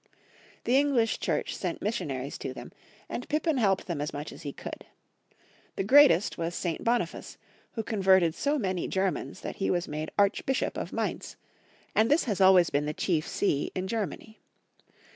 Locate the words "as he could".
4.31-4.87